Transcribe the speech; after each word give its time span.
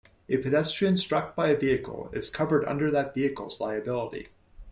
A 0.29 0.37
pedestrian 0.37 0.97
struck 0.97 1.35
by 1.35 1.49
a 1.49 1.55
vehicle 1.55 2.09
is 2.11 2.31
covered 2.31 2.65
under 2.65 2.89
that 2.89 3.13
vehicles 3.13 3.61
liability. 3.61 4.25